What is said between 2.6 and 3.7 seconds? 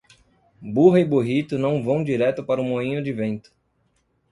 moinho de vento.